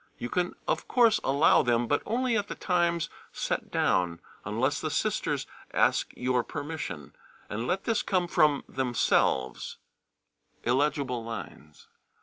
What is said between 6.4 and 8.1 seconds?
permission, and let this